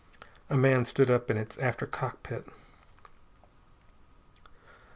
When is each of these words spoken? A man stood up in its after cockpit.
A 0.49 0.57
man 0.57 0.83
stood 0.85 1.11
up 1.11 1.29
in 1.29 1.37
its 1.37 1.59
after 1.59 1.85
cockpit. 1.85 2.47